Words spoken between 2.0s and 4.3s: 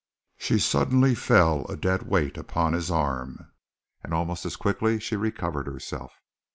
weight upon his arm, and